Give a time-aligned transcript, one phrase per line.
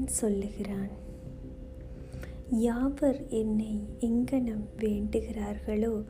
[0.00, 0.90] அவன் சொல்லுகிறான்.
[2.50, 6.04] யாவர் என்னை எங்கனம் வேண்டுகிறார்களோ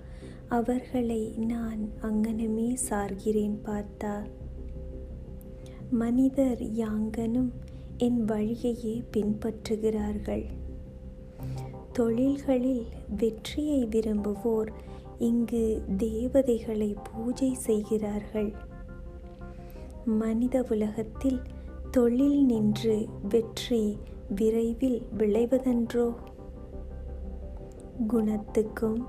[0.49, 4.27] அவர்களை நான் அங்கனமே சார்கிறேன் பார்த்தா.
[5.91, 7.51] மனிதர் யாங்கனும்
[7.97, 10.47] என் வழியையே பின்பற்றுகிறார்கள்.
[11.93, 12.87] தொழில்களில்
[13.17, 14.73] வெற்றியை விரும்புவோர்
[15.19, 18.53] இங்கு தேவதைகளை பூஜை செய்கிறார்கள்.
[20.05, 21.41] மனித உலகத்தில்
[21.91, 26.15] தொழில் நின்று வெற்றி விரைவில் விளைவதன்றோ?
[28.09, 29.03] குணத்துக்கும்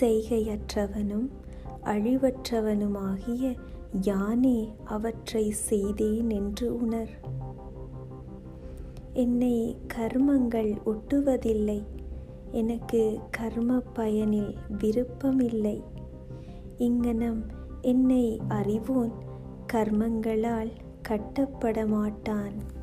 [0.00, 1.28] செய்கையற்றவனும்
[1.84, 3.56] அழிவற்றவனுமாகிய
[4.00, 7.10] யானே அவற்றை செய்தேன் என்று உணர்.
[9.12, 11.82] என்னை கர்மங்கள் ஒட்டுவதில்லை.
[12.50, 15.82] எனக்கு கர்ம பயனில் விருப்பமில்லை.
[16.76, 17.44] இங்கனம்
[17.80, 19.12] என்னை அறிவோன்
[19.72, 20.70] கர்மங்களால்
[21.02, 22.74] கட்டப்பட மாட்டான்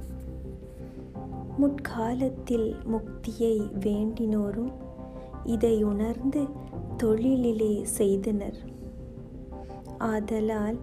[1.57, 4.71] முற்காலத்தில் முக்தியை வேண்டினோரும்
[5.43, 6.45] இதை உணர்ந்து
[7.03, 8.55] தொழிலிலே செய்தனர்.
[9.97, 10.77] ஆதலால்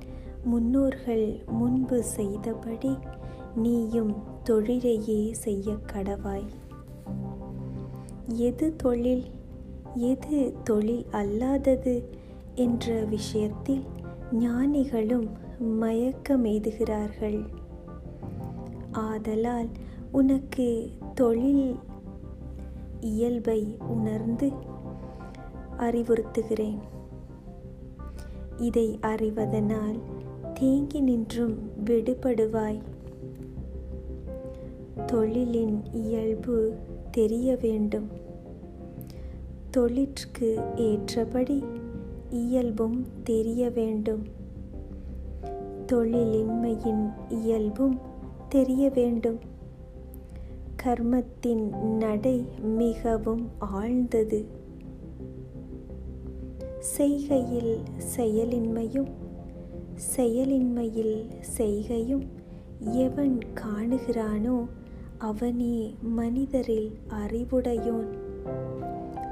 [0.44, 2.98] முன்னோர்கள் முன்பு செய்தபடி
[3.54, 6.59] நீயும் தொழிலையே செய்ய கடவாய்.
[8.34, 9.24] எது தொழில்
[9.94, 12.04] எது தொழில் அல்லாதது
[12.54, 13.84] என்ற விஷயத்தில்
[14.32, 15.28] ஞானிகளும்
[15.60, 17.44] மயக்கமெய்துகிறார்கள்
[18.92, 19.68] ஆதலால்
[20.12, 21.76] உனக்கு தொழில்
[23.00, 24.52] இயல்பை உணர்ந்து
[25.78, 26.78] அறிவுறுத்துகிறேன்.
[28.56, 29.98] இதை அறிவதனால்
[30.54, 32.80] தேங்கி நின்றும் விடுபடுவாய்.
[35.06, 36.74] தொழிலின் இயல்பு
[37.10, 38.08] தெரிய வேண்டும்.
[39.70, 41.64] தொழிற்கு ஏற்றபடி
[42.30, 44.24] இயல்பும் தெரிய வேண்டும்.
[45.86, 47.98] தொழிலின்மையின் இயல்பும்
[48.48, 49.38] தெரிய வேண்டும்.
[50.82, 54.44] கர்மத்தின் நடை மிகவும் ஆழ்ந்தது.
[56.98, 57.78] செய்கையில்
[58.16, 59.08] செயலின்மையும்
[60.16, 62.24] செயலின்மையில் செய்கையும்
[62.80, 64.66] எவன் காணுகிறானோ
[65.20, 68.10] அவனே மனிதரில் அறிவுடையோன்.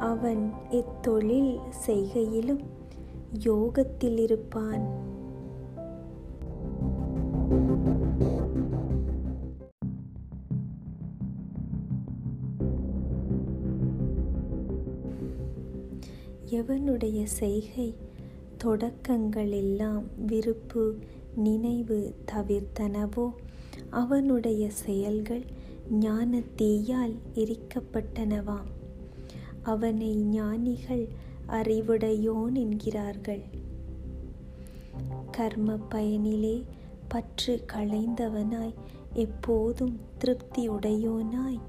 [0.00, 2.62] அவன் இத்தொழில் செய்கையிலும்
[3.42, 5.06] யோகத்தில் இருப்பான்
[16.50, 17.94] எவனுடைய செய்கை
[18.64, 20.84] தொடக்கங்கள் எல்லாம் விருப்பு
[21.34, 23.26] நினைவு தவிர்த்தனவோ
[23.90, 25.44] அவனுடைய செயல்கள்
[25.90, 28.70] ஞான தீயால் எரிக்கப்பட்டனவாம்.
[29.62, 31.08] அவனை ஞானிகள்
[31.48, 33.42] அறிவுடையோன் என்கிறார்கள்
[35.30, 36.64] கர்ம பயனிலே
[37.08, 38.74] பற்று களைந்தவனாய்
[39.12, 41.60] எப்போதும் திருப்தியுடையோனாய்.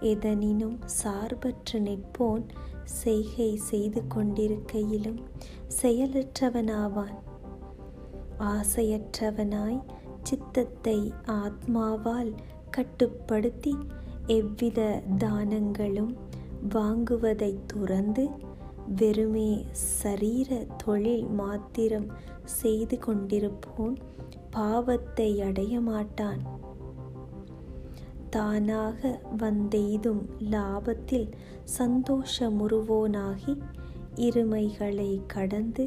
[0.00, 2.42] எதனினும் சார்பற்று நிற்போன்
[2.84, 5.20] செய்கை செய்து கொண்டிருக்கையிலும்
[5.82, 7.14] செயலற்றவனாவான்.
[8.38, 9.82] ஆசையற்றவனாய்
[10.22, 12.32] சித்தத்தை ஆத்மாவால்
[12.74, 13.72] கட்டுப்படுத்தி
[14.26, 16.12] எவ்வித தானங்களும்
[16.68, 18.24] வாங்குவதை துறந்து
[18.96, 22.08] வெறுமே சரீர தொழில் மாத்திரம்
[22.44, 23.94] செய்து கொண்டிருப்போன்
[24.50, 26.42] பாவத்தை அடைய மாட்டான்.
[28.30, 31.28] தானாக வந்தெய்தும் லாபத்தில்
[31.78, 33.54] சந்தோஷமுறுவோனாகி
[34.16, 35.84] இருமைகளை கடந்து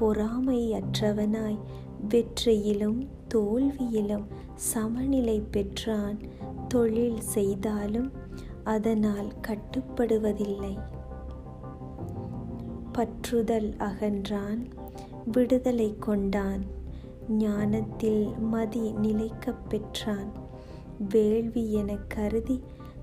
[0.00, 1.60] பொறாமையற்றவனாய்
[2.08, 3.00] வெற்றியிலும்
[3.34, 6.18] தோல்வியிலும் சமநிலை பெற்றான்.
[6.68, 8.12] தொழில் செய்தாலும்
[8.64, 10.78] அதனால் கட்டுப்படுவதில்லை.
[12.98, 14.70] பற்றுதல் அகன்றான்
[15.24, 16.64] விடுதலை கொண்டான்.
[17.28, 20.32] ஞானத்தில் மதி நிலைக்கப் பெற்றான்.
[21.08, 22.62] வேள்வி என கருதி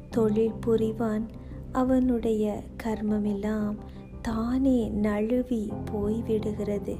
[0.09, 1.27] தொழில் புரிவான்.
[1.71, 3.75] அவனுடைய கர்மமெல்லாம்
[4.21, 6.95] தானே நழுவி போய்விடுகிறது.